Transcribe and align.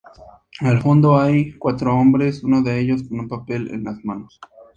Al 0.61 0.81
fondo 0.81 1.19
hay 1.19 1.59
cuatro 1.59 1.93
hombres, 1.95 2.43
uno 2.43 2.63
de 2.63 2.79
ellos 2.79 3.03
con 3.07 3.19
un 3.19 3.27
papel 3.27 3.69
en 3.69 3.83
las 3.83 4.03
manos. 4.03 4.39